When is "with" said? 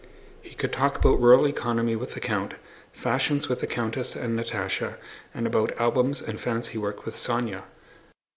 1.95-2.15, 3.47-3.59, 7.05-7.13